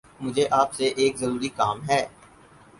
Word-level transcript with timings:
مجھے 0.19 0.47
آپ 0.51 0.73
سے 0.73 0.87
ایک 0.95 1.17
ضروری 1.17 1.49
کام 1.57 1.81
ہے 1.89 2.05